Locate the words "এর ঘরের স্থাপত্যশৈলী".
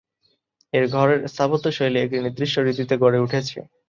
0.73-1.97